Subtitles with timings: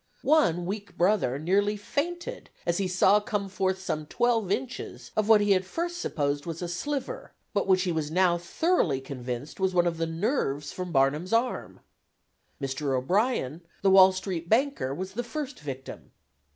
[0.23, 5.41] One 'weak brother' nearly fainted as he saw come forth some twelve inches of what
[5.41, 9.75] he at first supposed was a 'sliver,' but which he was now thoroughly convinced was
[9.75, 11.81] one of the nerves from Barnum's arm.
[12.59, 12.97] Mr.
[12.97, 16.09] O'Brien, the Wall Street banker, was the first victim.